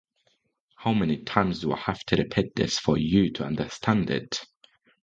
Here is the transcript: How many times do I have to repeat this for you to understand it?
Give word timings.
How 0.77 0.93
many 0.93 1.17
times 1.23 1.59
do 1.59 1.71
I 1.73 1.77
have 1.77 2.03
to 2.05 2.15
repeat 2.15 2.55
this 2.55 2.79
for 2.79 2.97
you 2.97 3.29
to 3.33 3.45
understand 3.45 4.09
it? 4.09 4.41